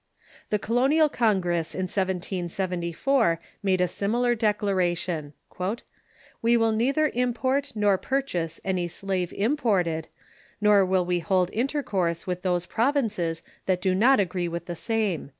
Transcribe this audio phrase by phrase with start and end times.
[0.49, 5.33] The Colonial Congress in 1774 made a similar declaration:"
[6.41, 10.07] We will neither import nor purchase any slave imported,
[10.59, 15.29] nor will we hold intercourse with those provinces that do not agree with the same."